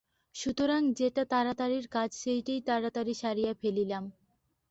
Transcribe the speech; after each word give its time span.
সুতরাং 0.35 0.81
যেটা 0.93 1.23
তাড়াতাড়ির 1.25 1.85
কাজ 1.87 2.09
সেইটেই 2.21 2.61
তাড়াতাড়ি 2.61 3.13
সারিয়া 3.13 3.51
ফেলিলাম। 3.61 4.03